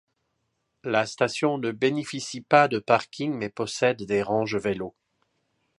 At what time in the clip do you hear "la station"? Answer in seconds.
0.83-1.59